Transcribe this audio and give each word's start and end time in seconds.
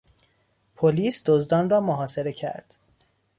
پلیس 0.75 1.23
دزدان 1.25 1.69
را 1.69 1.81
محاصره 1.81 2.33
کرد. 2.33 2.75